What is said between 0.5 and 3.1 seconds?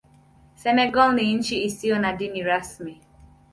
Senegal ni nchi isiyo na dini rasmi.